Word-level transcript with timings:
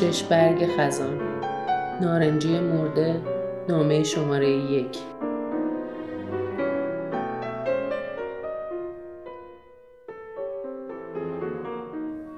شش 0.00 0.22
برگ 0.22 0.66
خزان. 0.66 1.20
نارنجی 2.00 2.60
مرده 2.60 3.20
نامه 3.68 4.02
شماره 4.02 4.50
یک. 4.50 4.98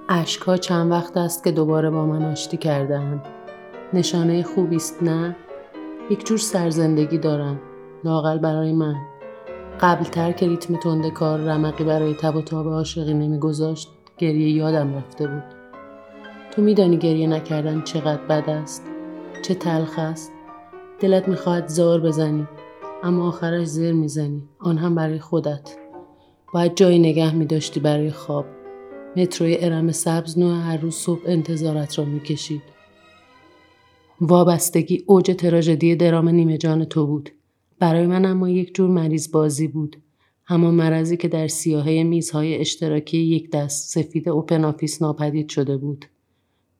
اشکها 0.09 0.57
چند 0.57 0.91
وقت 0.91 1.17
است 1.17 1.45
که 1.45 1.53
دوباره 1.53 1.91
با 1.91 2.07
من 2.07 2.25
آشتی 2.25 2.57
کردهاند. 2.57 3.27
نشانه 3.93 4.43
خوبی 4.43 4.77
است 4.77 5.03
نه؟ 5.03 5.37
یک 6.11 6.27
جور 6.27 6.39
سرزندگی 6.39 7.19
دارم. 7.19 7.61
لاقل 8.05 8.39
برای 8.39 8.73
من. 8.73 8.95
قبلتر 9.81 10.33
که 10.33 10.47
ریتم 10.47 10.77
تنده 10.77 11.11
کار 11.11 11.39
رمقی 11.39 11.85
برای 11.85 12.15
تب 12.15 12.37
و 12.37 12.43
تاب 12.43 12.69
عاشقی 12.69 13.15
نمیگذاشت 13.15 13.89
گریه 14.19 14.51
یادم 14.51 14.97
رفته 14.97 15.27
بود. 15.27 15.58
تو 16.59 16.65
میدانی 16.65 16.97
گریه 16.97 17.27
نکردن 17.27 17.83
چقدر 17.83 18.23
بد 18.23 18.51
است؟ 18.51 18.83
چه 19.43 19.55
تلخ 19.55 19.99
است؟ 19.99 20.33
دلت 21.01 21.29
می‌خواهد 21.29 21.69
زار 21.69 22.01
بزنی 22.01 22.47
اما 23.03 23.29
آخرش 23.29 23.67
زر 23.67 23.93
می‌زنی. 23.93 24.43
آن 24.59 24.79
هم 24.79 24.95
برای 24.95 25.19
خودت. 25.19 25.77
باید 26.55 26.77
جایی 26.77 26.99
نگه 26.99 27.35
میداشتی 27.35 27.81
برای 27.81 28.11
خواب. 28.11 28.47
متروی 29.17 29.57
ارم 29.61 29.93
سبز 29.93 30.39
نوع 30.39 30.61
هر 30.61 30.77
روز 30.77 30.95
صبح 30.95 31.21
انتظارت 31.27 31.99
را 31.99 32.05
می‌کشید. 32.05 32.63
وابستگی 34.21 35.05
اوج 35.07 35.31
تراژدی 35.31 35.97
درام 35.97 36.29
نیمه 36.29 36.59
جان 36.59 36.85
تو 36.85 37.07
بود. 37.07 37.31
برای 37.79 38.07
من 38.07 38.25
اما 38.25 38.49
یک 38.49 38.75
جور 38.75 38.91
مریض 38.91 39.31
بازی 39.31 39.69
بود. 39.69 39.97
همان 40.45 40.75
مرضی 40.75 41.17
که 41.17 41.29
در 41.29 41.47
سیاهه 41.47 42.03
میزهای 42.03 42.57
اشتراکی 42.57 43.19
یک 43.19 43.51
دست 43.51 43.95
سفید 43.95 44.29
open 44.29 44.65
office 44.65 45.03
ناپدید 45.03 45.49
شده 45.49 45.77
بود. 45.77 46.05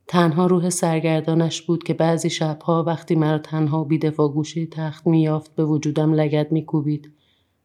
تنها 0.09 0.47
روح 0.47 0.71
سرگردانش 0.71 1.63
بود 1.63 1.85
که 1.85 1.95
بعضی 1.95 2.31
شبها 2.31 2.85
وقتی 2.85 3.15
مرا 3.15 3.39
تنها 3.39 3.85
بیدفاع 3.85 4.29
گوشه 4.29 4.67
تخت 4.67 5.07
میافت 5.07 5.55
به 5.55 5.65
وجودم 5.65 6.13
لگد 6.15 6.53
میکوبید 6.53 7.13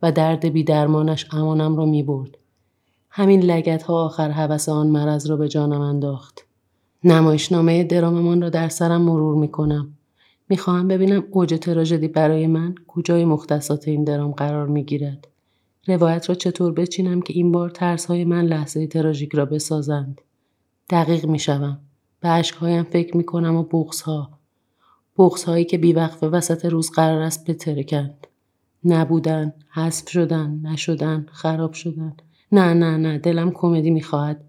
و 0.02 0.12
درد 0.12 0.46
بیدرمانش 0.46 1.28
امانم 1.34 1.76
را 1.76 1.86
می‌برد. 1.86 2.38
همین 3.10 3.42
لگد 3.42 3.84
ها 3.84 4.06
آخر 4.06 4.32
هوس 4.32 4.70
آن 4.70 4.88
مرض 4.88 5.28
را 5.28 5.38
به 5.38 5.48
جانم 5.48 5.82
انداخت. 5.82 6.46
نمایشنامه 7.04 7.84
دراممان 7.84 8.42
را 8.42 8.50
در 8.50 8.70
سرم 8.70 9.02
مرور 9.02 9.36
می‌کنم. 9.36 9.94
می‌خواهم 10.50 10.88
ببینم 10.88 11.24
اوج 11.32 11.54
تراژدی 11.54 12.08
برای 12.08 12.48
من 12.48 12.76
کجای 12.88 13.26
مختصات 13.26 13.88
این 13.88 14.04
درام 14.04 14.32
قرار 14.32 14.68
می‌گیرد. 14.68 15.28
روایت 15.88 16.30
را 16.30 16.36
چطور 16.36 16.74
بچینم 16.74 17.22
که 17.22 17.34
این 17.34 17.52
بار 17.52 17.70
ترس 17.70 18.06
های 18.06 18.26
من 18.26 18.46
لحظه 18.46 18.88
تراژیک 18.88 19.36
را 19.36 19.46
بسازند؟ 19.46 20.22
دقیق 20.90 21.26
می‌شوم. 21.26 21.80
به 22.24 22.30
اشکهایم 22.30 22.84
فکر 22.84 23.18
می‌کنم 23.18 23.56
و 23.56 23.64
بغز 23.64 24.02
ها 24.02 24.30
بغز 25.18 25.44
هایی 25.44 25.66
که 25.66 25.78
بیوقفه 25.78 26.28
وسط 26.28 26.66
روز 26.66 26.92
قرار 26.92 27.22
است 27.22 27.50
بترکند. 27.50 28.28
نبودن 28.86 29.54
حذف 29.70 30.10
شدن 30.10 30.60
نشدن 30.64 31.26
خراب 31.32 31.74
شدن. 31.74 32.14
نه 32.52 32.74
نه 32.74 32.98
نه 32.98 33.18
دلم 33.18 33.52
کمدی 33.52 33.92
می‌خواهد. 33.92 34.44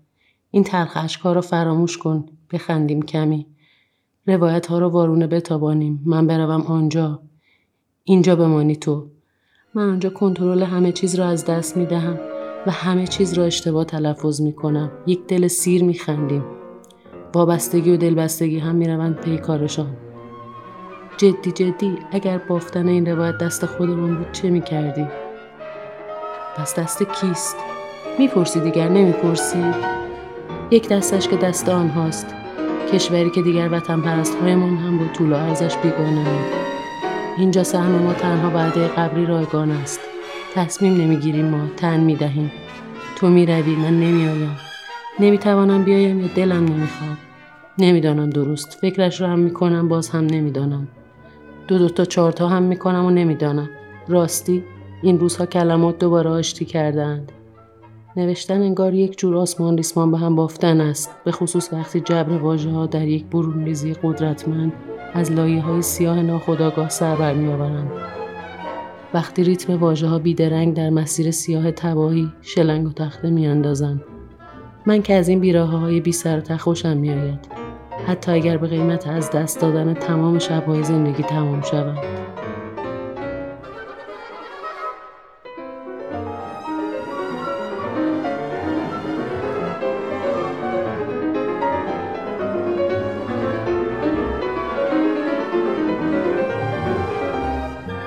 این 0.51 0.65
تلخ 0.65 0.93
اشکها 0.97 1.33
را 1.33 1.41
فراموش 1.41 1.99
کن 1.99 2.27
بخندیم 2.53 3.03
کمی. 3.03 3.47
روایت 4.27 4.67
ها 4.67 4.79
رو 4.79 4.89
وارونه 4.89 5.27
بتابانیم. 5.27 6.03
من 6.05 6.27
بروم 6.27 6.63
آنجا. 6.63 7.23
اینجا 8.05 8.37
بمانی 8.37 8.77
تو. 8.77 9.07
من 9.75 9.89
آنجا 9.89 10.11
کنترل 10.11 10.63
همه 10.63 10.93
چیز 10.93 11.15
را 11.15 11.27
از 11.27 11.45
دست 11.45 11.77
می 11.77 11.87
دهم 11.87 12.19
و 12.67 12.71
همه 12.71 13.07
چیز 13.07 13.33
را 13.33 13.45
اشتباه 13.45 13.85
تلفظ 13.85 14.41
می 14.41 14.53
کنم 14.53 14.91
یک 15.07 15.27
دل 15.27 15.49
سیر 15.49 15.85
می 15.85 15.95
خندیم 15.95 16.64
وابستگی 17.35 17.91
و 17.91 17.97
دلبستگی 17.97 18.59
هم 18.59 18.75
می 18.75 18.89
روند 18.89 19.21
پی 19.21 19.39
کارشان 19.39 19.97
جدی 21.17 21.53
جدی 21.53 21.99
اگر 22.13 22.39
بافتن 22.39 22.89
این 22.89 23.07
روایت 23.07 23.39
دست 23.39 23.67
خودمون 23.67 24.17
بود 24.17 24.33
چه 24.33 24.51
می 24.51 24.61
کردی؟ 24.61 25.07
پس 26.57 26.79
دست 26.79 27.03
کیست؟ 27.03 27.57
می‌پرسی 28.19 28.61
دیگر 28.61 28.89
نمی‌پرسی؟ 28.89 29.65
یک 30.71 30.89
دستش 30.89 31.29
که 31.29 31.37
دست 31.37 31.69
آنهاست 31.69 32.35
کشوری 32.93 33.31
که 33.31 33.43
دیگر 33.43 33.69
وطن 33.73 34.01
پرست 34.01 34.35
هایمان 34.35 34.77
هم 34.77 34.99
با 34.99 35.05
طول 35.13 35.33
و 35.33 35.37
ارزش 35.37 35.77
بیگانه 35.77 36.27
اینجا 37.39 37.63
سهم 37.63 37.93
ما 37.93 38.13
تنها 38.13 38.51
بعده 38.51 38.89
قبری 38.89 39.27
رایگان 39.27 39.71
است 39.71 40.01
تصمیم 40.55 40.95
نمی‌گیریم 40.95 41.47
ما 41.47 41.67
تن 41.77 42.01
می‌دهیم 42.01 42.53
تو 43.17 43.29
می‌روی 43.29 43.77
من 43.77 44.01
نمیآیم 44.01 44.64
نمی‌توانم 45.21 45.85
بیایم 45.85 46.21
یا 46.21 46.27
دلم 46.35 46.65
نمی‌خواد. 46.65 47.19
نمی‌دانم 47.79 48.31
درست. 48.31 48.79
فکرش 48.81 49.21
رو 49.21 49.27
هم 49.27 49.39
می‌کنم 49.39 49.89
باز 49.89 50.09
هم 50.09 50.27
نمی‌دانم. 50.27 50.89
دو 51.69 51.79
دو 51.79 51.89
تا 51.89 52.05
چهار 52.05 52.33
تا 52.33 52.49
هم 52.49 52.63
می‌کنم 52.63 53.05
و 53.05 53.11
نمی‌دانم. 53.11 53.71
راستی 54.09 54.65
این 55.03 55.21
روزها 55.21 55.47
کلمات 55.47 55.99
دوباره 55.99 56.31
آشتی 56.31 56.65
کردند. 56.65 57.33
نوشتن 58.17 58.63
انگار 58.63 58.95
یک 58.95 59.19
جور 59.19 59.37
آسمان 59.37 59.77
ریسمان 59.77 60.11
به 60.11 60.19
هم 60.19 60.37
بافتن 60.37 60.81
است. 60.81 61.11
به 61.25 61.33
خصوص 61.33 61.73
وقتی 61.73 62.01
جبر 62.01 62.33
واژه 62.33 62.71
ها 62.71 62.87
در 62.87 63.09
یک 63.09 63.25
برون 63.25 63.65
ریزی 63.65 63.95
قدرتمند 64.03 64.73
از 65.15 65.33
لایه 65.33 65.63
های 65.63 65.83
سیاه 65.83 66.23
ناخداگاه 66.23 66.89
سر 66.89 67.17
برمی 67.17 67.53
آورند. 67.53 67.91
وقتی 69.15 69.45
ریتم 69.45 69.77
واژه 69.77 70.07
ها 70.07 70.19
بیدرنگ 70.19 70.75
در 70.75 70.91
مسیر 70.91 71.31
سیاه 71.31 71.71
تباهی 71.71 72.33
شلنگ 72.43 72.87
و 72.87 72.93
تخته 72.93 73.31
می 73.31 73.47
اندازند. 73.47 74.03
من 74.87 75.03
که 75.03 75.15
از 75.15 75.29
این 75.29 75.41
بیراه 75.41 75.71
های 75.71 76.01
بی 76.01 76.13
سر 76.13 76.57
خوشم 76.57 76.97
می 76.97 77.11
آید. 77.11 77.49
حتی 78.07 78.33
اگر 78.33 78.57
به 78.57 78.67
قیمت 78.67 79.07
از 79.07 79.31
دست 79.31 79.61
دادن 79.61 79.95
تمام 79.95 80.39
شبهای 80.39 80.85
زندگی 80.85 81.23
تمام 81.23 81.63
شود. 81.63 81.99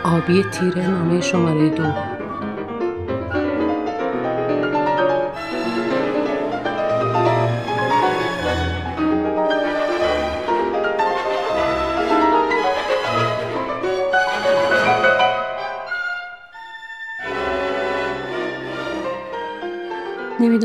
آبی 0.03 0.43
تیره 0.43 0.89
نامه 0.89 1.21
شماره 1.21 1.69
دو 1.69 2.16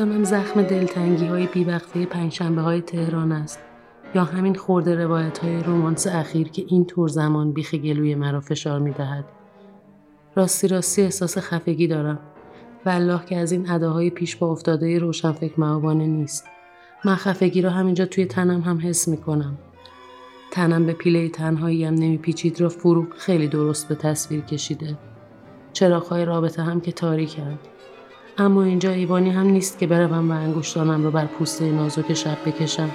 نمی‌دانم 0.05 0.25
زخم 0.25 0.63
دلتنگی 0.63 1.27
های 1.27 1.47
بیوقفه 1.47 2.07
پنجشنبه 2.07 2.61
های 2.63 2.81
تهران 2.81 3.33
است 3.33 3.59
یا 4.15 4.25
همین 4.25 4.55
خورده 4.55 4.95
روایت 4.95 5.39
های 5.39 5.63
رومانس 5.63 6.07
اخیر 6.07 6.49
که 6.49 6.65
این 6.69 6.85
طور 6.85 7.09
زمان 7.09 7.53
بیخ 7.53 7.75
گلوی 7.75 8.15
مرا 8.15 8.41
فشار 8.41 8.79
می 8.81 8.91
دهد. 8.91 9.25
راستی 10.37 10.69
راستی 10.69 11.03
احساس 11.03 11.39
خفگی 11.39 11.87
دارم 11.87 12.19
والله 12.87 13.25
که 13.27 13.37
از 13.37 13.53
این 13.53 13.71
اداهای 13.71 14.11
پیش 14.11 14.37
با 14.37 14.51
افتاده 14.53 14.99
روشن 14.99 15.33
فکر 15.33 15.61
معابانه 15.61 16.07
نیست 16.07 16.45
من 17.05 17.15
خفگی 17.15 17.63
را 17.63 17.71
همینجا 17.71 18.07
توی 18.07 18.27
تنم 18.27 18.61
هم 18.61 18.81
حس 18.83 19.09
می 19.09 19.17
کنم. 19.17 19.59
تنم 20.51 20.87
به 20.87 20.93
پیله 20.93 21.29
تنهاییم 21.29 21.95
نمیپیچید 21.95 22.61
را 22.61 22.69
فروغ 22.69 23.07
خیلی 23.17 23.49
درست 23.49 23.89
به 23.89 23.95
تصویر 23.95 24.41
کشیده. 24.41 24.99
چراغهای 25.73 26.25
رابطه 26.25 26.63
هم 26.63 26.81
که 26.81 26.93
تاریکند. 26.93 27.59
اما 28.39 28.63
اینجا 28.63 28.91
ایوانی 28.91 29.31
هم 29.31 29.47
نیست 29.47 29.79
که 29.79 29.87
بروم 29.87 30.31
و 30.31 30.35
انگشتانم 30.35 31.05
را 31.05 31.11
بر 31.11 31.27
پوسته 31.27 31.73
نازک 31.73 32.15
شب 32.15 32.39
بکشم. 32.47 32.91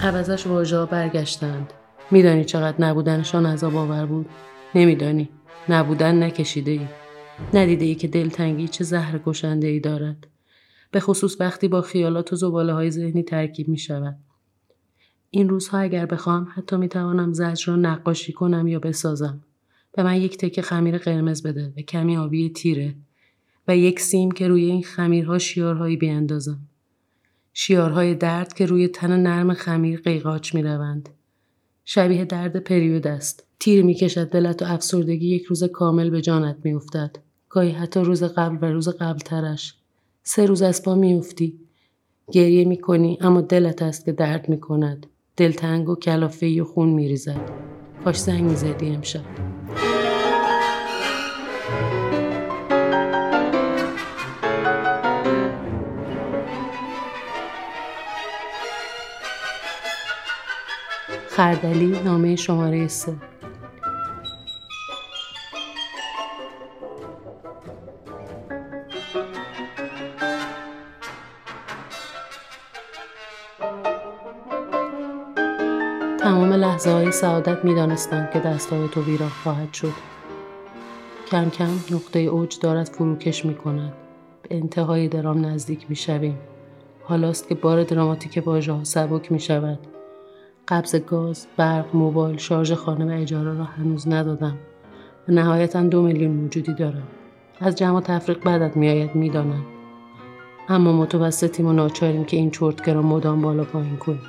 عوضش 0.00 0.46
واژه 0.46 0.84
برگشتند. 0.84 1.72
میدانی 2.10 2.44
چقدر 2.44 2.84
نبودنشان 2.84 3.46
عذاب 3.46 3.76
آور 3.76 4.06
بود؟ 4.06 4.26
نمیدانی. 4.74 5.28
نبودن 5.68 6.22
نکشیده 6.22 6.70
ای. 6.70 6.86
ندیده 7.54 7.84
ای 7.84 7.94
که 7.94 8.08
دلتنگی 8.08 8.68
چه 8.68 8.84
زهر 8.84 9.18
گشنده 9.18 9.66
ای 9.66 9.80
دارد. 9.80 10.26
به 10.90 11.00
خصوص 11.00 11.40
وقتی 11.40 11.68
با 11.68 11.82
خیالات 11.82 12.32
و 12.32 12.36
زباله 12.36 12.72
های 12.72 12.90
ذهنی 12.90 13.22
ترکیب 13.22 13.68
می 13.68 13.78
شود. 13.78 14.16
این 15.30 15.48
روزها 15.48 15.78
اگر 15.78 16.06
بخوام 16.06 16.48
حتی 16.54 16.76
می 16.76 16.88
توانم 16.88 17.32
زجر 17.32 17.72
را 17.72 17.76
نقاشی 17.76 18.32
کنم 18.32 18.66
یا 18.66 18.78
بسازم. 18.78 19.40
به 19.92 20.02
من 20.02 20.16
یک 20.16 20.38
تکه 20.38 20.62
خمیر 20.62 20.98
قرمز 20.98 21.42
بده 21.42 21.72
و 21.76 21.80
کمی 21.80 22.16
آبی 22.16 22.50
تیره 22.50 22.94
و 23.68 23.76
یک 23.76 24.00
سیم 24.00 24.30
که 24.30 24.48
روی 24.48 24.64
این 24.64 24.82
خمیرها 24.82 25.38
شیارهایی 25.38 25.96
بیاندازم. 25.96 26.58
شیارهای 27.52 28.14
درد 28.14 28.52
که 28.54 28.66
روی 28.66 28.88
تن 28.88 29.22
نرم 29.22 29.54
خمیر 29.54 30.00
قیقاچ 30.00 30.54
می 30.54 30.62
روند. 30.62 31.08
شبیه 31.84 32.24
درد 32.24 32.56
پریود 32.56 33.06
است. 33.06 33.44
تیر 33.60 33.84
می 33.84 33.94
کشد 33.94 34.30
دلت 34.30 34.62
و 34.62 34.64
افسردگی 34.68 35.28
یک 35.28 35.44
روز 35.44 35.64
کامل 35.64 36.10
به 36.10 36.20
جانت 36.20 36.56
می 36.64 36.72
افتد. 36.72 37.16
گاهی 37.48 37.70
حتی 37.70 38.00
روز 38.00 38.22
قبل 38.22 38.58
و 38.60 38.72
روز 38.72 38.88
قبل 38.88 39.18
ترش. 39.18 39.74
سه 40.22 40.46
روز 40.46 40.62
از 40.62 40.82
پا 40.82 40.94
می 40.94 41.14
افتی. 41.14 41.58
گریه 42.32 42.64
می 42.64 42.80
کنی 42.80 43.18
اما 43.20 43.40
دلت 43.40 43.82
است 43.82 44.04
که 44.04 44.12
درد 44.12 44.48
می 44.48 44.60
کند. 44.60 45.06
دلتنگ 45.36 45.88
و 45.88 45.94
کلافه 45.94 46.62
و 46.62 46.64
خون 46.64 46.88
میریزد 46.88 47.50
کاش 48.04 48.18
زنگ 48.18 48.44
می‌زدی 48.44 48.86
امشب 48.86 49.24
خردلی 61.38 62.00
نامه 62.04 62.36
شماره 62.36 62.88
سه 62.88 63.14
تمام 76.20 76.52
لحظه 76.52 76.90
های 76.90 77.12
سعادت 77.12 77.64
می 77.64 77.74
دانستم 77.74 78.28
که 78.32 78.38
دستای 78.38 78.88
تو 78.88 79.02
ویران 79.02 79.28
خواهد 79.28 79.74
شد. 79.74 79.92
کم 81.30 81.50
کم 81.50 81.70
نقطه 81.90 82.18
اوج 82.18 82.58
دارد 82.60 82.86
فروکش 82.86 83.44
می 83.44 83.54
کند. 83.54 83.92
به 84.42 84.56
انتهای 84.56 85.08
درام 85.08 85.46
نزدیک 85.46 85.86
می 85.88 85.96
شویم. 85.96 86.38
حالاست 87.02 87.48
که 87.48 87.54
بار 87.54 87.84
دراماتیک 87.84 88.42
واژه 88.46 88.72
ها 88.72 88.84
سبک 88.84 89.32
می 89.32 89.40
شود. 89.40 89.87
قبض 90.68 90.96
گاز، 90.96 91.46
برق، 91.56 91.96
موبایل، 91.96 92.36
شارژ 92.36 92.72
خانه 92.72 93.16
و 93.16 93.20
اجاره 93.22 93.54
را 93.54 93.64
هنوز 93.64 94.08
ندادم. 94.08 94.56
و 95.28 95.32
نهایتا 95.32 95.82
دو 95.82 96.02
میلیون 96.02 96.30
موجودی 96.30 96.74
دارم. 96.74 97.02
از 97.60 97.74
جمع 97.74 98.00
تفریق 98.00 98.44
بدت 98.44 98.76
میآید 98.76 99.14
می‌دانم. 99.14 99.64
اما 100.68 100.92
متوسطیم 100.92 101.66
و 101.66 101.72
ناچاریم 101.72 102.24
که 102.24 102.36
این 102.36 102.50
چرتکه 102.50 102.92
را 102.92 103.02
مدام 103.02 103.42
بالا 103.42 103.64
پایین 103.64 103.96
کنیم. 103.96 104.20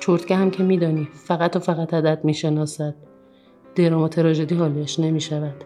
چرتکه 0.00 0.36
هم 0.36 0.50
که 0.50 0.62
میدانی 0.62 1.08
فقط 1.12 1.56
و 1.56 1.58
فقط 1.58 1.94
عدد 1.94 2.24
می‌شناسد 2.24 2.94
درام 3.74 4.02
و 4.02 4.08
تراژدی 4.08 4.54
حالیش 4.54 5.00
نمی 5.00 5.20
شود 5.20 5.64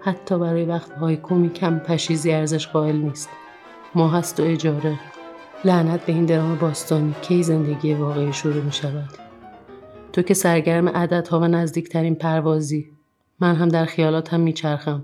حتی 0.00 0.38
برای 0.38 0.64
وقتهای 0.64 1.16
کمی 1.16 1.50
کم 1.50 1.78
پشیزی 1.78 2.32
ارزش 2.32 2.68
قائل 2.68 2.96
نیست 2.96 3.28
ما 3.94 4.08
هست 4.08 4.40
و 4.40 4.42
اجاره 4.42 4.98
لعنت 5.64 6.06
به 6.06 6.12
این 6.12 6.24
درام 6.24 6.54
باستانی 6.54 7.14
کی 7.22 7.42
زندگی 7.42 7.94
واقعی 7.94 8.32
شروع 8.32 8.62
می 8.62 8.72
شود 8.72 9.27
تو 10.12 10.22
که 10.22 10.34
سرگرم 10.34 10.88
عددها 10.88 11.40
و 11.40 11.44
نزدیکترین 11.44 12.14
پروازی. 12.14 12.86
من 13.40 13.54
هم 13.54 13.68
در 13.68 13.84
خیالاتم 13.84 14.40
میچرخم. 14.40 15.02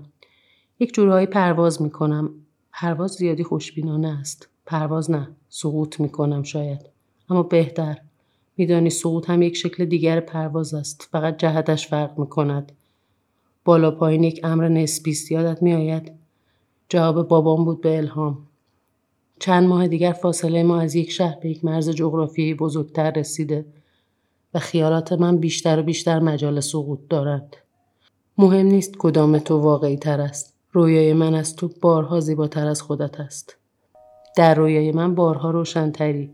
یک 0.79 0.93
جورهایی 0.93 1.27
پرواز 1.27 1.81
می‌کنم. 1.81 2.29
پرواز 2.73 3.11
زیادی 3.11 3.43
خوشبینانه 3.43 4.19
است. 4.19 4.49
پرواز 4.65 5.11
نه 5.11 5.27
سقوط 5.49 5.99
می‌کنم 5.99 6.43
شاید. 6.43 6.81
اما 7.29 7.43
بهتر. 7.43 7.97
میدانی 8.57 8.89
سقوط 8.89 9.29
هم 9.29 9.41
یک 9.41 9.55
شکل 9.55 9.85
دیگر 9.85 10.19
پرواز 10.19 10.73
است. 10.73 11.07
فقط 11.11 11.37
جهتش 11.37 11.87
فرق 11.87 12.19
می‌کند. 12.19 12.71
بالا 13.65 13.91
پایین 13.91 14.23
یک 14.23 14.39
امر 14.43 14.67
نسبی 14.67 15.11
است. 15.11 15.31
یادت 15.31 15.63
میآید؟ 15.63 16.11
جواب 16.89 17.27
بابام 17.27 17.65
بود 17.65 17.81
به 17.81 17.97
الهام. 17.97 18.37
چند 19.39 19.67
ماه 19.67 19.87
دیگر 19.87 20.11
فاصله 20.11 20.63
ما 20.63 20.79
از 20.79 20.95
یک 20.95 21.11
شهر 21.11 21.39
به 21.39 21.49
یک 21.49 21.65
مرز 21.65 21.89
جغرافیایی 21.89 22.53
بزرگتر 22.53 23.11
رسیده. 23.11 23.65
و 24.55 24.59
خیالات 24.59 25.13
من 25.13 25.37
بیشتر 25.37 25.79
و 25.79 25.83
بیشتر 25.83 26.19
مجال 26.19 26.59
سقوط 26.59 26.99
دارند 27.09 27.55
مهم 28.37 28.65
نیست 28.65 28.97
کدام 28.97 29.39
تو 29.39 29.57
واقعی 29.57 29.97
تر 29.97 30.21
است 30.21 30.55
رویای 30.71 31.13
من 31.13 31.35
از 31.35 31.55
تو 31.55 31.69
بارها 31.81 32.19
زیباتر 32.19 32.67
از 32.67 32.81
خودت 32.81 33.19
است 33.19 33.57
در 34.37 34.55
رویای 34.55 34.91
من 34.91 35.15
بارها 35.15 35.51
روشنتری 35.51 36.31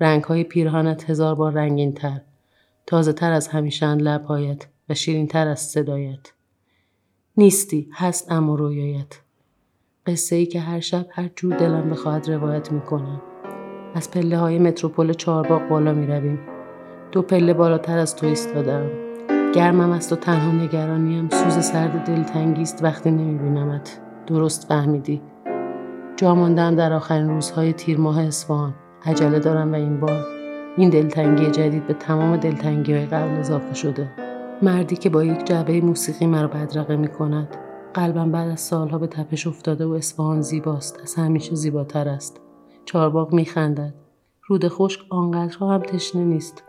رنگ 0.00 0.24
های 0.24 0.44
پیرهانت 0.44 1.10
هزار 1.10 1.34
بار 1.34 1.52
رنگین 1.52 1.92
تر. 1.92 2.20
تازه 2.86 3.12
تر 3.12 3.32
از 3.32 3.48
همیشند 3.48 4.02
لبهایت 4.02 4.66
و 4.88 4.94
شیرین 4.94 5.26
تر 5.26 5.48
از 5.48 5.60
صدایت. 5.60 6.32
نیستی 7.36 7.90
هست 7.92 8.32
اما 8.32 8.54
رویایت. 8.54 9.20
قصه 10.06 10.36
ای 10.36 10.46
که 10.46 10.60
هر 10.60 10.80
شب 10.80 11.06
هر 11.10 11.30
جور 11.36 11.56
دلم 11.56 11.90
بخواهد 11.90 12.30
روایت 12.30 12.72
می‌کنم. 12.72 13.22
از 13.94 14.10
پله 14.10 14.38
های 14.38 14.58
متروپول 14.58 15.12
چهارباغ 15.12 15.68
بالا 15.68 15.92
می 15.92 16.06
رویم. 16.06 16.57
دو 17.12 17.22
پله 17.22 17.54
بالاتر 17.54 17.98
از 17.98 18.16
تو 18.16 18.26
ایستادم. 18.26 18.86
گرمم 19.54 19.90
است 19.90 20.12
و 20.12 20.16
تنها 20.16 20.52
نگرانیم 20.52 21.28
سوز 21.28 21.64
سرد 21.64 22.04
دلتنگی 22.04 22.62
است. 22.62 22.84
وقتی 22.84 23.10
نمیبینمت. 23.10 24.00
درست 24.26 24.68
فهمیدی. 24.68 25.22
جا 26.16 26.34
ماندم 26.34 26.74
در 26.74 26.92
آخرین 26.92 27.28
روزهای 27.28 27.72
تیر 27.72 27.98
ماه 27.98 28.20
اصفهان. 28.20 28.74
عجله 29.06 29.38
دارم 29.38 29.72
و 29.72 29.74
این 29.74 30.00
بار. 30.00 30.24
این 30.76 30.90
دلتنگی 30.90 31.50
جدید 31.50 31.86
به 31.86 31.94
تمام 31.94 32.36
دلتنگی 32.36 32.92
های 32.92 33.06
قبل 33.06 33.38
اضافه 33.38 33.74
شده. 33.74 34.10
مردی 34.62 34.96
که 34.96 35.10
با 35.10 35.24
یک 35.24 35.44
جعبه 35.44 35.80
موسیقی 35.80 36.26
مرا 36.26 36.48
بدرقه 36.48 36.96
می 36.96 37.08
کند 37.08 37.56
قلبم 37.94 38.32
بعد 38.32 38.50
از 38.50 38.60
سالها 38.60 38.98
به 38.98 39.06
تپش 39.06 39.46
افتاده 39.46 39.86
و 39.86 39.90
اصفهان 39.90 40.42
زیباست. 40.42 41.00
از 41.02 41.14
همیشه 41.14 41.54
زیباتر 41.54 42.08
است. 42.08 42.40
چارباغ 42.84 43.32
می 43.34 43.44
خندد 43.44 43.94
رود 44.46 44.68
خشک 44.68 45.00
آنقدرها 45.10 45.74
هم 45.74 45.82
تشنه 45.82 46.24
نیست. 46.24 46.64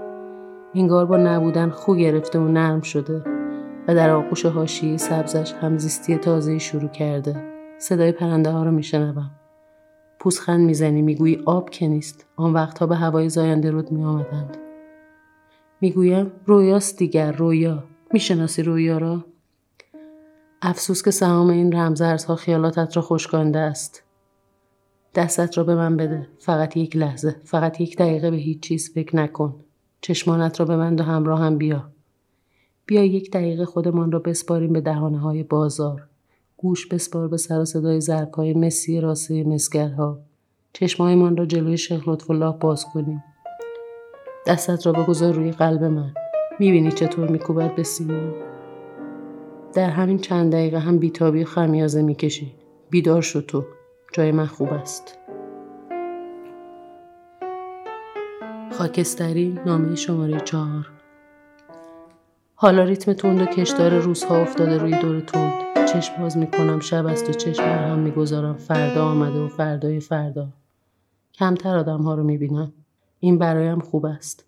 انگار 0.75 1.06
با 1.06 1.18
نبودن 1.18 1.69
خو 1.69 1.95
گرفته 1.95 2.39
و 2.39 2.48
نرم 2.48 2.81
شده 2.81 3.24
و 3.88 3.95
در 3.95 4.10
آغوش 4.10 4.45
حاشیه 4.45 4.98
سبزش 4.98 5.54
همزیستی 5.54 6.18
تازه 6.18 6.57
شروع 6.57 6.89
کرده. 6.89 7.44
صدای 7.77 8.12
پرنده 8.12 8.50
ها 8.50 8.63
رو 8.63 8.71
میشنوم. 8.71 9.31
پوزخند 10.19 10.66
می‌زنی 10.66 11.01
می‌گویی 11.01 11.44
آب 11.45 11.69
که 11.69 11.88
نیست. 11.88 12.25
آن 12.36 12.54
وقتها 12.54 12.88
به 12.88 12.95
هوای 12.95 13.30
زاینده 13.30 13.71
رود 13.71 13.92
می 13.92 14.04
آمدند. 14.04 14.57
می‌گویم 15.81 16.31
رویاست 16.45 16.98
دیگر 16.98 17.31
رویا. 17.31 17.83
می‌شناسی 18.13 18.63
رویا 18.63 18.98
را؟ 18.98 19.25
افسوس 20.62 21.04
که 21.04 21.12
سهام 21.12 21.50
این 21.50 21.75
رمزارزها 21.75 22.36
خیالاتت 22.36 22.95
را 22.95 23.01
خشکانده 23.01 23.60
است. 23.60 24.04
دستت 25.16 25.57
را 25.57 25.63
به 25.63 25.75
من 25.75 25.98
بده. 25.98 26.27
فقط 26.39 26.78
یک 26.78 26.95
لحظه. 26.95 27.35
فقط 27.44 27.81
یک 27.81 27.97
دقیقه 27.97 28.31
به 28.31 28.38
هیچ 28.38 28.59
چیز 28.59 28.94
فکر 28.94 29.16
نکن. 29.16 29.56
چشمانت 30.01 30.59
را 30.59 30.65
من 30.77 30.95
و 30.95 31.03
همراه 31.03 31.39
هم 31.39 31.57
بیا. 31.57 31.89
بیا 32.85 33.03
یک 33.03 33.31
دقیقه 33.31 33.65
خودمان 33.65 34.11
را 34.11 34.19
بسپاریم 34.19 34.73
به 34.73 34.81
دهانه 34.81 35.19
های 35.19 35.44
بازار. 35.44 36.03
گوش 36.57 36.87
بسپار 36.87 37.27
به 37.27 37.37
سر 37.37 37.65
صدای 37.65 38.01
ضربهای 38.01 38.53
مسی 38.53 39.01
راسه 39.01 39.44
مسگرها. 39.44 40.19
چشمهایمان 40.73 41.37
را 41.37 41.45
جلوی 41.45 41.77
شیخ 41.77 42.07
لطف 42.07 42.31
الله 42.31 42.57
باز 42.59 42.85
کنیم. 42.85 43.23
دستت 44.47 44.85
را 44.85 44.91
بگذار 44.91 45.33
روی 45.33 45.51
قلب 45.51 45.83
من. 45.83 46.13
می‌بینی 46.59 46.91
چطور 46.91 47.31
میکوبد 47.31 47.75
به 47.75 47.83
در 49.73 49.89
همین 49.89 50.18
چند 50.18 50.51
دقیقه 50.51 50.79
هم 50.79 50.97
بیتابی 50.97 51.45
خمیازه 51.45 52.01
می‌کشی. 52.01 52.53
بیدار 52.89 53.21
شو 53.21 53.41
تو. 53.41 53.65
جای 54.13 54.31
من 54.31 54.45
خوب 54.45 54.73
است. 54.73 55.19
خاکستری 58.80 59.59
نامه 59.66 59.95
شماره 59.95 60.40
چهار. 60.40 60.90
حالا 62.56 62.83
ریتم 62.83 63.14
تند 63.14 63.42
و 63.42 63.45
کشدار 63.45 64.00
روزها 64.00 64.42
افتاده 64.42 64.78
روی 64.78 65.00
دور 65.02 65.19
تند. 65.19 65.86
چشم 65.88 66.21
باز 66.21 66.38
می‌کنم 66.38 66.80
شب 66.80 67.06
است 67.06 67.30
و 67.30 67.33
چشم 67.33 67.64
هم 67.64 68.00
می‌گذارم. 68.00 68.57
فردا 68.57 69.06
آمده 69.06 69.40
و 69.40 69.48
فردای 69.48 70.00
فردا. 70.00 70.48
کمتر 71.33 71.78
آدم 71.78 72.02
ها 72.02 72.16
رو 72.16 72.24
می‌بینم. 72.24 72.74
این 73.19 73.38
برایم 73.38 73.80
خوب 73.80 74.06
است. 74.06 74.45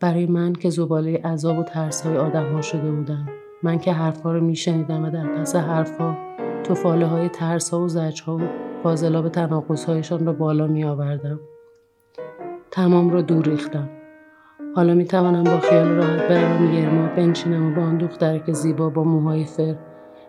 برای 0.00 0.26
من 0.26 0.52
که 0.52 0.70
زباله 0.70 1.18
عذاب 1.24 1.58
و 1.58 1.62
ترس 1.62 2.02
های 2.02 2.16
آدم 2.16 2.52
ها 2.52 2.62
شده 2.62 2.90
بودم. 2.90 3.28
من 3.62 3.78
که 3.78 3.92
حرفها 3.92 4.32
رو 4.32 4.40
میشنیدم 4.40 5.04
و 5.04 5.10
در 5.10 5.26
پس 5.26 5.56
حرفها 5.56 6.16
توفاله 6.64 7.06
های 7.06 7.28
ترس 7.28 7.70
ها 7.70 7.80
و 7.80 7.88
زجه 7.88 8.24
ها 8.24 8.36
و 8.36 8.40
فاضلاب 8.82 9.28
تناقض 9.28 9.84
هایشان 9.84 10.26
را 10.26 10.32
بالا 10.32 10.66
می 10.66 10.84
آوردم. 10.84 11.40
تمام 12.76 13.10
را 13.10 13.22
دور 13.22 13.44
ریختم. 13.44 13.90
حالا 14.74 14.94
می 14.94 15.04
توانم 15.04 15.44
با 15.44 15.60
خیال 15.60 15.88
راحت 15.88 16.28
بروم 16.28 16.74
یرما 16.74 17.06
بنشینم 17.06 17.72
و 17.72 17.74
با 17.74 17.82
آن 17.82 17.98
دخترک 17.98 18.52
زیبا 18.52 18.90
با 18.90 19.04
موهای 19.04 19.44
فر 19.44 19.76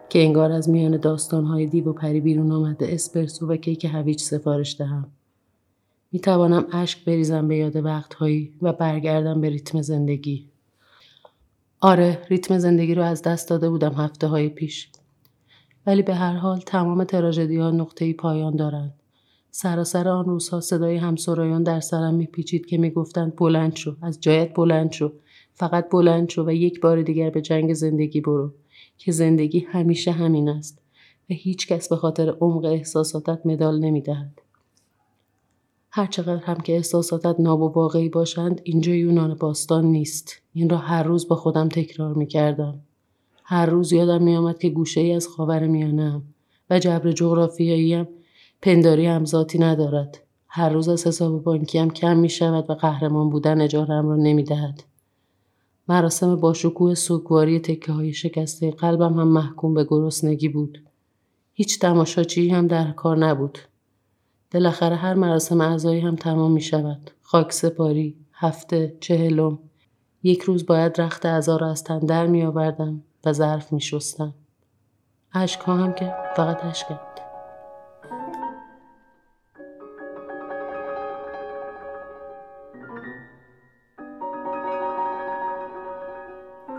که 0.09 0.19
انگار 0.19 0.51
از 0.51 0.69
میان 0.69 0.97
داستانهای 0.97 1.65
دیو 1.65 1.89
و 1.89 1.93
پری 1.93 2.21
بیرون 2.21 2.51
آمده 2.51 2.93
اسپرسو 2.93 3.47
و 3.47 3.55
کیک 3.55 3.85
هویج 3.85 4.19
سفارش 4.19 4.77
دهم. 4.79 5.11
می 6.11 6.19
توانم 6.19 6.65
اشک 6.71 7.05
بریزم 7.05 7.47
به 7.47 7.57
یاد 7.57 7.75
وقتهایی 7.75 8.53
و 8.61 8.73
برگردم 8.73 9.41
به 9.41 9.49
ریتم 9.49 9.81
زندگی. 9.81 10.49
آره 11.81 12.21
ریتم 12.29 12.57
زندگی 12.57 12.95
رو 12.95 13.03
از 13.03 13.21
دست 13.21 13.49
داده 13.49 13.69
بودم 13.69 13.93
هفته 13.93 14.27
های 14.27 14.49
پیش. 14.49 14.89
ولی 15.85 16.01
به 16.01 16.15
هر 16.15 16.33
حال 16.33 16.59
تمام 16.59 17.03
تراژدی 17.03 17.57
ها 17.57 17.71
نقطه 17.71 18.13
پایان 18.13 18.55
دارند. 18.55 18.93
سراسر 19.59 20.07
آن 20.07 20.25
روزها 20.25 20.59
صدای 20.59 20.95
همسرایان 20.97 21.63
در 21.63 21.79
سرم 21.79 22.13
میپیچید 22.13 22.65
که 22.65 22.77
می‌گفتند 22.77 23.35
بلند 23.35 23.75
شو 23.75 23.95
از 24.01 24.21
جایت 24.21 24.53
بلند 24.53 24.91
شو 24.91 25.11
فقط 25.53 25.89
بلند 25.89 26.29
شو 26.29 26.47
و 26.47 26.51
یک 26.51 26.81
بار 26.81 27.01
دیگر 27.01 27.29
به 27.29 27.41
جنگ 27.41 27.73
زندگی 27.73 28.21
برو 28.21 28.53
که 28.97 29.11
زندگی 29.11 29.59
همیشه 29.59 30.11
همین 30.11 30.49
است 30.49 30.81
و 31.29 31.33
هیچ 31.33 31.67
کس 31.67 31.89
به 31.89 31.95
خاطر 31.95 32.29
عمق 32.41 32.65
احساساتت 32.65 33.45
مدال 33.45 33.79
نمی‌دهد. 33.79 34.41
هرچقدر 35.91 36.43
هم 36.43 36.57
که 36.57 36.75
احساساتت 36.75 37.39
ناب 37.39 37.61
و 37.61 37.67
واقعی 37.67 38.09
باشند 38.09 38.61
اینجا 38.63 38.93
یونان 38.93 39.33
باستان 39.33 39.85
نیست 39.85 40.41
این 40.53 40.69
را 40.69 40.77
هر 40.77 41.03
روز 41.03 41.27
با 41.27 41.35
خودم 41.35 41.69
تکرار 41.69 42.13
می 42.13 42.27
کردم. 42.27 42.81
هر 43.43 43.65
روز 43.65 43.93
یادم 43.93 44.23
می 44.23 44.35
آمد 44.35 44.59
که 44.59 44.69
گوشه 44.69 45.01
ای 45.01 45.13
از 45.13 45.27
خاور 45.27 45.67
میانم 45.67 46.23
و 46.69 46.79
جبر 46.79 47.11
جغرافیاییم 47.11 48.07
پنداری 48.61 49.05
هم 49.05 49.25
ذاتی 49.25 49.59
ندارد. 49.59 50.23
هر 50.47 50.69
روز 50.69 50.89
از 50.89 51.07
حساب 51.07 51.43
بانکیم 51.43 51.89
کم 51.89 52.17
می 52.17 52.29
شود 52.29 52.69
و 52.69 52.73
قهرمان 52.73 53.29
بودن 53.29 53.61
اجارم 53.61 54.09
را 54.09 54.15
نمی 54.15 54.43
دهد. 54.43 54.83
مراسم 55.89 56.35
باشکوه 56.35 56.95
سوگواری 56.95 57.59
تکه 57.59 57.91
های 57.91 58.13
شکسته 58.13 58.71
قلبم 58.71 59.19
هم 59.19 59.27
محکوم 59.27 59.73
به 59.73 59.83
گرسنگی 59.83 60.49
بود. 60.49 60.83
هیچ 61.53 61.79
تماشاچی 61.79 62.49
هم 62.49 62.67
در 62.67 62.91
کار 62.91 63.17
نبود. 63.17 63.57
بالاخره 64.53 64.95
هر 64.95 65.13
مراسم 65.13 65.61
اعضایی 65.61 66.01
هم 66.01 66.15
تمام 66.15 66.51
می 66.51 66.61
شود. 66.61 67.11
خاک 67.21 67.51
سپاری، 67.51 68.15
هفته، 68.33 68.97
چهلم. 68.99 69.59
یک 70.23 70.41
روز 70.41 70.65
باید 70.65 71.01
رخت 71.01 71.25
اعضا 71.25 71.57
را 71.57 71.71
از 71.71 71.83
تن 71.83 71.99
در 71.99 72.27
می 72.27 72.43
آوردم 72.43 73.03
و 73.25 73.33
ظرف 73.33 73.73
می 73.73 73.81
شستم. 73.81 74.33
عشق 75.33 75.69
هم 75.69 75.93
که 75.93 76.13
فقط 76.35 76.65
عشقند. 76.65 77.06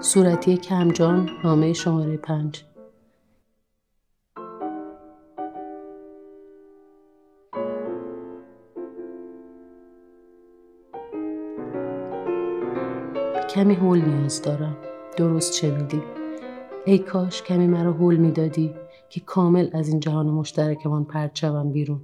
صورتی 0.09 0.57
کمجان 0.57 1.31
نامه 1.45 1.73
شماره 1.73 2.17
پنج. 2.17 2.65
کمی 13.51 13.75
هول 13.75 14.01
نیاز 14.01 14.43
دارم. 14.43 14.77
درست 15.17 15.55
شنیدی. 15.55 16.03
ای 16.85 16.99
کاش 16.99 17.43
کمی 17.43 17.67
مرا 17.67 17.93
هول 17.93 18.17
می‌دادی 18.17 18.75
که 19.09 19.21
کامل 19.21 19.69
از 19.73 19.89
این 19.89 20.01
جهان 20.01 20.27
مشترکمان 20.27 21.05
پرت 21.05 21.35
شوم 21.35 21.73
بیرون. 21.73 22.01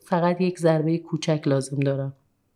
فقط 0.00 0.40
یک 0.40 0.58
ضربه 0.58 0.98
کوچک 0.98 1.42
لازم 1.46 1.80
دارم. 1.80 2.12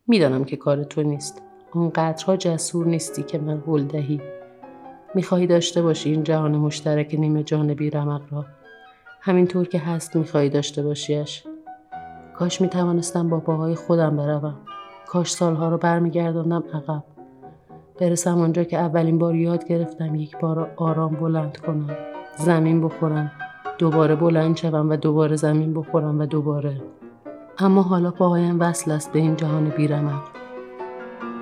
می‌دانم 0.06 0.44
که 0.44 0.56
کار 0.56 0.84
تو 0.84 1.02
نیست. 1.02 1.42
آنقدرها 1.72 2.36
جسور 2.36 2.86
نیستی 2.86 3.22
که 3.22 3.38
من 3.38 3.58
هول 3.58 3.84
دهی. 3.84 4.41
می‌خواهی 5.14 5.46
داشته 5.46 5.82
باشی 5.82 6.10
این 6.10 6.22
جهان 6.22 6.56
مشترک 6.56 7.16
نیمه 7.18 7.42
جانبی 7.42 7.90
رمق 7.90 8.22
را. 8.30 8.44
همینطور 9.20 9.68
که 9.68 9.78
هست 9.78 10.16
می‌خواهی 10.16 10.48
داشته 10.48 10.82
باشیش. 10.82 11.44
کاش 12.36 12.60
می‌توانستم 12.60 13.28
با 13.28 13.40
پاهای 13.40 13.74
خودم 13.74 14.16
بروم. 14.16 14.54
کاش 15.06 15.32
سالها 15.32 15.68
رو 15.68 15.78
برمیگرداندم 15.78 16.64
عقب. 16.74 17.04
برسم 18.00 18.40
آنجا 18.40 18.64
که 18.64 18.78
اولین 18.78 19.18
بار 19.18 19.34
یاد 19.34 19.66
گرفتم 19.66 20.14
یک 20.14 20.38
بار 20.38 20.70
آرام 20.76 21.14
بلند 21.14 21.56
کنم. 21.56 21.96
زمین 22.36 22.80
بخورم. 22.80 23.32
دوباره 23.78 24.14
بلند 24.14 24.56
شوم 24.56 24.90
و 24.90 24.96
دوباره 24.96 25.36
زمین 25.36 25.74
بخورم 25.74 26.18
و 26.18 26.26
دوباره. 26.26 26.80
اما 27.58 27.82
حالا 27.82 28.10
پاهایم 28.10 28.60
وصل 28.60 28.90
است 28.90 29.12
به 29.12 29.18
این 29.18 29.36
جهان 29.36 29.68
بیرمق 29.68 30.22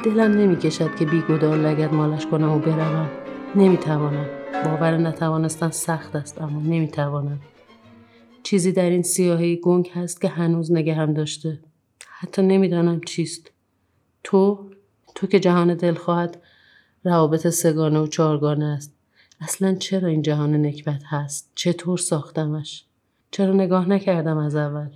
دلم 0.04 0.32
نمی‌کشد 0.32 0.94
که 0.94 1.04
بیگدار 1.04 1.56
لگد 1.56 1.94
مالش 1.94 2.26
کنم 2.26 2.52
و 2.52 2.58
بروم. 2.58 3.08
نمی‌توانم. 3.56 4.26
باور 4.64 4.96
نتوانستن 4.96 5.70
سخت 5.70 6.16
است 6.16 6.40
اما 6.40 6.60
نمی‌توانم. 6.60 7.40
چیزی 8.42 8.72
در 8.72 8.90
این 8.90 9.02
سیاهی 9.02 9.56
گنگ 9.56 9.90
هست 9.94 10.20
که 10.20 10.28
هنوز 10.28 10.72
نگه 10.72 10.94
هم 10.94 11.14
داشته. 11.14 11.58
حتی 12.08 12.42
نمی‌دانم 12.42 13.00
چیست. 13.00 13.50
تو؟ 14.24 14.70
تو 15.14 15.26
که 15.26 15.40
جهان 15.40 15.74
دل 15.74 15.94
خواهد 15.94 16.42
روابط 17.04 17.48
سگانه 17.48 17.98
و 17.98 18.06
چارگانه 18.06 18.64
است. 18.64 18.94
اصلا 19.40 19.74
چرا 19.74 20.08
این 20.08 20.22
جهان 20.22 20.66
نکبت 20.66 21.02
هست؟ 21.06 21.50
چطور 21.54 21.98
ساختمش؟ 21.98 22.84
چرا 23.30 23.52
نگاه 23.52 23.88
نکردم 23.88 24.38
از 24.38 24.56
اول؟ 24.56 24.90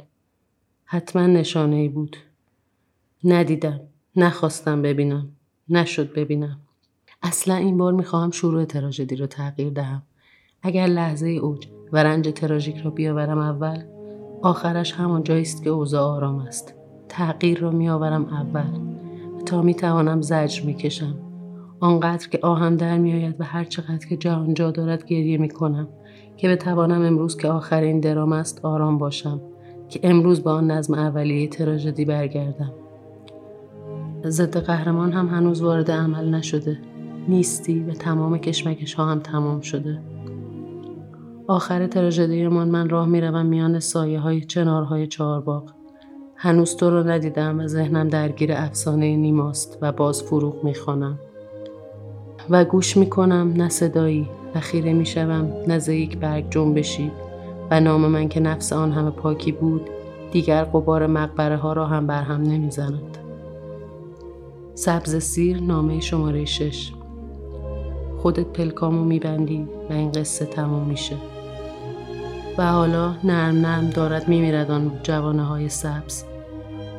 حتما 0.84 1.26
نشانه 1.26 1.76
ای 1.76 1.88
بود. 1.88 2.16
ندیدم. 3.25 3.80
نخواستم 4.16 4.82
ببینم. 4.82 5.28
نشد 5.68 6.12
ببینم. 6.14 6.61
اصلا 7.25 7.54
این 7.54 7.78
بار 7.78 7.93
می‌خواهم 7.93 8.31
شروع 8.31 8.64
تراژدی 8.64 9.16
رو 9.16 9.26
تغییر 9.26 9.73
دهم. 9.73 10.02
اگر 10.62 10.87
لحظه 10.87 11.28
اوج 11.28 11.69
و 11.93 12.02
رنج 12.02 12.28
تراژیک 12.28 12.76
را 12.76 12.90
بیاورم 12.90 13.38
اول 13.38 13.83
آخرش 14.43 14.93
همان 14.93 15.23
جایی 15.23 15.43
است 15.43 15.62
که 15.62 15.71
اوضاع 15.71 16.02
آرام 16.02 16.38
است. 16.38 16.75
تغییر 17.09 17.59
را 17.59 17.71
میآورم 17.71 18.25
اول 18.25 18.95
تا 19.47 19.62
می‌توانم 19.62 20.23
زجر 20.23 20.66
می‌کشم. 20.66 21.14
آنقدر 21.81 22.28
که 22.28 22.38
آهم 22.43 22.76
در 22.76 22.99
میآید 22.99 23.37
و 23.38 23.45
هر 23.45 23.64
چقدر 23.64 24.07
که 24.09 24.16
جهان 24.16 24.54
جا 24.54 24.71
دارد 24.71 25.04
گریه 25.04 25.38
می‌کنم 25.38 25.88
که 26.37 26.49
بتوانم 26.49 27.02
امروز 27.02 27.37
که 27.37 27.49
آخرین 27.49 28.00
درام 28.00 28.33
است 28.33 28.64
آرام 28.64 28.99
باشم 28.99 29.40
که 29.88 30.00
امروز 30.02 30.43
با 30.43 30.52
آن 30.52 30.71
نظم 30.71 30.95
اولیه 30.95 31.49
تراژدی 31.49 32.04
برگردم. 32.04 32.73
ضد 34.26 34.57
قهرمان 34.57 35.12
هم 35.12 35.28
هنوز 35.28 35.62
وارد 35.62 35.90
عمل 35.90 36.35
نشده. 36.35 36.78
نیستی 37.28 37.81
و 37.81 37.93
تمام 37.93 38.38
کشمکش 38.38 38.95
ها 38.95 39.04
هم 39.04 39.19
تمام 39.19 39.61
شده. 39.61 40.00
آخر 41.49 41.87
تراژدیمان 41.87 42.69
من 42.69 42.88
راه 42.88 43.07
می‌روم 43.07 43.47
میان 43.47 43.81
سایه 43.81 44.21
های 44.21 44.40
چنارهای 44.40 45.07
چهارباغ. 45.07 45.71
هنوز 46.37 46.76
تو 46.76 46.90
رو 46.90 47.02
ندیدم 47.02 47.61
و 47.61 47.66
ذهنم 47.66 48.09
درگیر 48.09 48.52
افسانه 48.52 49.16
نیماست 49.16 49.78
و 49.83 49.93
باز 49.93 50.23
فروغ 50.23 50.64
می‌خوانم. 50.64 51.19
و 52.50 52.64
گوش 52.64 52.97
می‌کنم 52.97 53.52
نه 53.57 53.69
صدایی 53.69 54.28
و 54.54 54.61
خیره 54.61 54.93
می‌شوم 54.93 55.52
نه 55.69 55.95
یک 55.95 56.19
برگ 56.19 56.50
جنبشی. 56.50 57.11
و 57.71 57.81
نام 57.81 58.07
من 58.07 58.28
که 58.28 58.40
نفس 58.40 58.73
آن 58.73 58.93
همه 58.93 59.11
پاکی 59.11 59.52
بود 59.52 59.83
دیگر 60.33 60.64
قبار 60.64 61.07
مقبره 61.07 61.57
ها 61.57 61.73
را 61.73 61.87
هم 61.87 62.07
برهم 62.07 62.43
نمی‌زند. 62.43 63.19
سبز 64.75 65.16
سیر 65.16 65.61
نامه 65.61 66.00
شماره 66.00 66.45
شش. 66.45 66.93
خودت 68.25 68.47
پلکامو 68.47 69.04
میبندی 69.04 69.69
و 69.90 69.93
این 69.93 70.12
قصه 70.12 70.45
تموم 70.45 70.88
میشه. 70.88 71.16
و 72.59 72.73
حالا 72.73 73.14
نرم 73.25 73.57
نرم 73.57 73.90
دارد 73.90 74.28
میمیرد 74.28 74.71
آن 74.71 75.00
جوانه 75.02 75.45
های 75.45 75.69
سبز. 75.69 76.25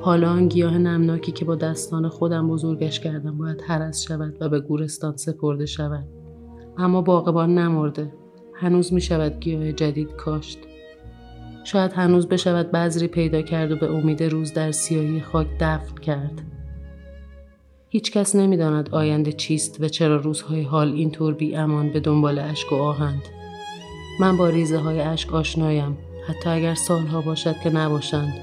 حالا 0.01 0.29
آن 0.29 0.47
گیاه 0.47 0.77
نمناکی 0.77 1.31
که 1.31 1.45
با 1.45 1.55
دستان 1.55 2.09
خودم 2.09 2.47
بزرگش 2.47 2.99
کردم 2.99 3.37
باید 3.37 3.61
حرس 3.61 4.01
شود 4.01 4.37
و 4.41 4.49
به 4.49 4.59
گورستان 4.59 5.17
سپرده 5.17 5.65
شود. 5.65 6.05
اما 6.77 7.01
باغبان 7.01 7.57
نمرده. 7.57 8.13
هنوز 8.53 8.93
می 8.93 9.01
شود 9.01 9.39
گیاه 9.39 9.71
جدید 9.71 10.11
کاشت. 10.15 10.59
شاید 11.63 11.93
هنوز 11.93 12.27
بشود 12.27 12.71
بذری 12.71 13.07
پیدا 13.07 13.41
کرد 13.41 13.71
و 13.71 13.75
به 13.75 13.91
امید 13.91 14.23
روز 14.23 14.53
در 14.53 14.71
سیاهی 14.71 15.21
خاک 15.21 15.47
دفن 15.59 15.95
کرد. 15.95 16.54
هیچ 17.95 18.11
کس 18.11 18.35
نمی‌داند 18.35 18.89
آینده 18.89 19.31
چیست 19.31 19.81
و 19.81 19.87
چرا 19.87 20.17
روزهای 20.17 20.63
حال 20.63 20.93
اینطور 20.93 21.33
بی 21.33 21.55
امان 21.55 21.89
به 21.89 21.99
دنبال 21.99 22.39
اشک 22.39 22.71
و 22.71 22.75
آهند. 22.75 23.21
من 24.19 24.37
با 24.37 24.49
ریزه 24.49 24.77
های 24.77 24.99
اشک 24.99 25.33
آشنایم 25.33 25.97
حتی 26.27 26.49
اگر 26.49 26.73
سالها 26.73 27.21
باشد 27.21 27.55
که 27.63 27.69
نباشند. 27.69 28.33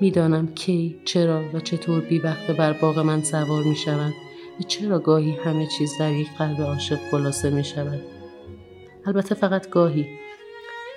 می‌دانم 0.00 0.54
کی، 0.54 0.96
چرا 1.04 1.42
و 1.54 1.60
چطور 1.60 2.00
بی 2.00 2.18
وقت 2.18 2.50
بر 2.50 2.72
باغ 2.72 2.98
من 2.98 3.22
سوار 3.22 3.62
می 3.62 3.76
شود 3.76 4.12
و 4.60 4.62
چرا 4.68 4.98
گاهی 4.98 5.36
همه 5.44 5.66
چیز 5.78 5.92
در 5.98 6.12
یک 6.12 6.28
قلب 6.38 6.60
عاشق 6.60 6.98
خلاصه 7.10 7.50
می 7.50 7.64
شود. 7.64 8.00
البته 9.06 9.34
فقط 9.34 9.70
گاهی. 9.70 10.06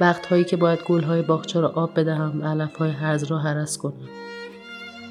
وقتهایی 0.01 0.43
که 0.43 0.57
باید 0.57 0.83
گلهای 0.83 1.21
باغچه 1.21 1.59
را 1.59 1.69
آب 1.69 1.99
بدهم 1.99 2.41
و 2.41 2.47
علفهای 2.47 2.91
هرز 2.91 3.23
را 3.23 3.37
حرس 3.37 3.77
کنم. 3.77 4.09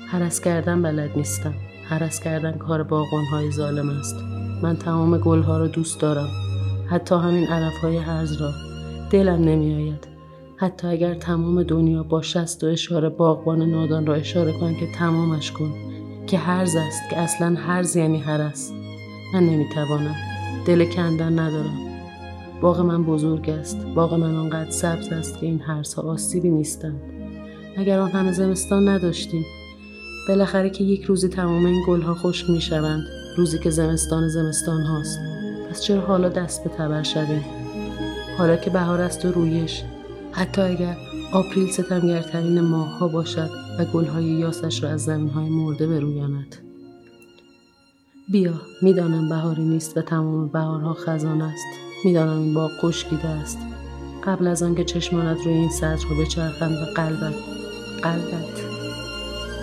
حرس 0.06 0.40
کردن 0.40 0.82
بلد 0.82 1.10
نیستم. 1.16 1.54
حرس 1.92 2.20
کردن 2.20 2.52
کار 2.52 2.82
های 3.30 3.50
ظالم 3.50 3.90
است. 3.90 4.16
من 4.62 4.76
تمام 4.76 5.18
گلها 5.18 5.58
را 5.58 5.66
دوست 5.66 6.00
دارم. 6.00 6.28
حتی 6.86 7.14
همین 7.14 7.46
های 7.82 7.96
هرز 7.96 8.40
را. 8.40 8.50
دلم 9.10 9.44
نمیآید. 9.44 10.08
حتی 10.56 10.88
اگر 10.88 11.14
تمام 11.14 11.62
دنیا 11.62 12.02
با 12.02 12.22
شست 12.22 12.64
و 12.64 12.66
اشاره 12.66 13.08
باغبان 13.08 13.62
نادان 13.62 14.06
را 14.06 14.14
اشاره 14.14 14.52
کن 14.52 14.74
که 14.74 14.86
تمامش 14.98 15.52
کن. 15.52 15.72
که 16.26 16.38
هرز 16.38 16.76
است 16.76 17.10
که 17.10 17.18
اصلا 17.18 17.54
هرز 17.58 17.96
یعنی 17.96 18.18
هرس 18.18 18.72
من 19.34 19.42
نمی‌توانم. 19.42 20.16
دل 20.66 20.84
کندن 20.84 21.38
ندارم. 21.38 21.78
باغ 22.60 22.80
من 22.80 23.04
بزرگ 23.04 23.50
است. 23.50 23.86
باغ 23.94 24.14
من 24.14 24.36
آنقدر 24.36 24.70
سبز 24.70 25.08
است 25.08 25.40
که 25.40 25.46
این 25.46 25.60
هرزها 25.60 26.02
آسیبی 26.02 26.50
نیستند. 26.50 27.00
اگر 27.76 27.98
آن 27.98 28.10
همه 28.10 28.32
زمستان 28.32 28.88
نداشتیم 28.88 29.44
بالاخره 30.28 30.70
که 30.70 30.84
یک 30.84 31.04
روزی 31.04 31.28
تمام 31.28 31.64
این 31.64 31.82
گلها 31.86 32.14
خشک 32.14 32.50
می 32.50 32.60
شوند 32.60 33.06
روزی 33.36 33.58
که 33.58 33.70
زمستان 33.70 34.28
زمستان 34.28 34.82
هاست. 34.82 35.18
پس 35.70 35.82
چرا 35.82 36.00
حالا 36.00 36.28
دست 36.28 36.64
به 36.64 36.70
تبر 36.70 37.02
شویم 37.02 37.44
حالا 38.38 38.56
که 38.56 38.70
بهار 38.70 39.00
است 39.00 39.24
و 39.24 39.32
رویش. 39.32 39.82
حتی 40.32 40.62
اگر 40.62 40.96
آپریل 41.32 41.70
ستمگرترین 41.70 42.60
ماه 42.60 42.98
ها 42.98 43.08
باشد 43.08 43.50
و 43.78 43.84
گلهای 43.84 44.24
یاسش 44.24 44.82
را 44.82 44.90
از 44.90 45.04
زمین 45.04 45.28
های 45.28 45.48
مرده 45.48 45.86
برویاند. 45.86 46.56
بیا 48.28 48.52
می‌دانم 48.82 49.28
بهاری 49.28 49.64
نیست 49.64 49.96
و 49.96 50.02
تمام 50.02 50.48
بهارها 50.48 50.94
خزان 50.94 51.42
است. 51.42 51.66
می‌دانم 52.04 52.38
این 52.38 52.54
باغ 52.54 52.70
خشکیده 52.80 53.28
است. 53.28 53.58
قبل 54.24 54.46
از 54.46 54.62
آنکه 54.62 54.84
چشمانت 54.84 55.38
روی 55.44 55.54
این 55.54 55.70
سطر 55.70 56.08
رو 56.10 56.22
بچرخند 56.22 56.72
و 56.72 56.84
قلبت 56.94 57.34
قلبت. 58.02 58.71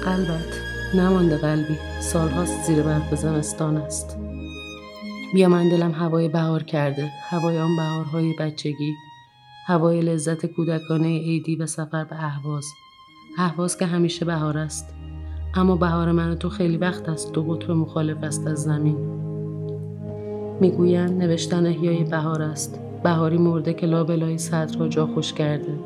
قلبت. 0.10 0.62
نمانده 0.96 1.38
قلبی. 1.38 1.78
سالهاست 2.00 2.68
زیر 2.68 2.84
برف 2.84 3.16
زمستان 3.16 3.78
است. 3.78 4.18
بیا 5.34 5.50
من 5.50 5.70
دلم 5.70 5.92
هوای 5.92 6.30
بهار 6.30 6.64
کرده. 6.64 7.12
هوای 7.30 7.60
آن 7.60 7.76
بهارهای 7.76 8.34
بچگی. 8.40 8.94
هوای 9.68 10.02
لذت 10.02 10.46
کودکانه 10.46 11.08
عیدی 11.08 11.56
و 11.56 11.66
سفر 11.66 12.04
به 12.04 12.24
اهواز. 12.24 12.66
اهواز 13.38 13.78
که 13.78 13.86
همیشه 13.86 14.26
بهار 14.26 14.58
است. 14.58 14.94
اما 15.56 15.76
بهار 15.76 16.12
من 16.12 16.36
تو 16.36 16.50
خیلی 16.50 16.78
وقت 16.78 17.10
است. 17.10 17.34
دو 17.34 17.44
قطب 17.44 17.72
مخالف 17.72 18.24
است 18.24 18.48
از 18.48 18.64
زمین. 18.64 18.98
می‌گویند 20.60 21.24
نوشتن 21.24 21.66
احیای 21.66 22.04
بهار 22.04 22.42
است. 22.42 22.80
بهاری 23.04 23.38
مرده 23.38 23.74
که 23.74 23.88
لابلای 23.88 24.38
صدر 24.38 24.80
را 24.80 24.88
جا 24.88 25.08
خوش 25.08 25.34
کرده. 25.34 25.80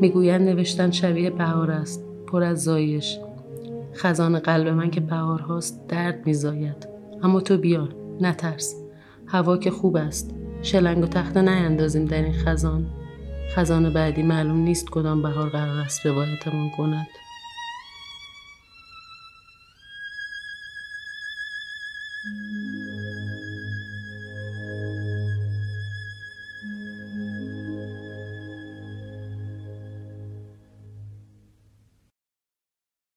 می‌گویند 0.00 0.48
نوشتن 0.48 0.90
شبیه 0.90 1.30
بهار 1.30 1.70
است. 1.70 2.04
پر 2.26 2.42
از 2.42 2.64
زایش. 2.64 3.18
خزان 3.98 4.38
قلب 4.38 4.68
من 4.68 4.90
که 4.90 5.00
بهار 5.00 5.40
هاست 5.40 5.86
درد 5.88 6.26
میزاید. 6.26 6.88
اما 7.22 7.40
تو 7.40 7.58
بیا 7.58 7.88
نترس. 8.20 8.74
هوا 9.26 9.56
که 9.56 9.70
خوب 9.70 9.96
است. 9.96 10.34
شلنگ 10.62 11.04
و 11.04 11.06
تخته 11.06 11.42
نیندازیم 11.42 12.04
در 12.04 12.22
این 12.22 12.32
خزان. 12.32 12.86
خزان 13.54 13.92
بعدی 13.92 14.22
معلوم 14.22 14.56
نیست 14.56 14.90
کدام 14.90 15.22
بهار 15.22 15.48
قرار 15.48 15.78
است 15.80 16.06
روایتمون 16.06 16.70
کند. 16.76 17.06